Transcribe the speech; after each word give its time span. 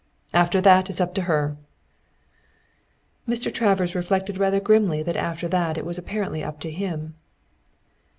"After 0.33 0.59
that 0.61 0.89
it's 0.89 0.99
up 0.99 1.13
to 1.13 1.21
her." 1.29 1.57
Mr. 3.29 3.53
Travers 3.53 3.93
reflected 3.93 4.39
rather 4.39 4.59
grimly 4.59 5.03
that 5.03 5.15
after 5.15 5.47
that 5.49 5.77
it 5.77 5.85
was 5.85 5.99
apparently 5.99 6.43
up 6.43 6.59
to 6.61 6.71
him. 6.71 7.13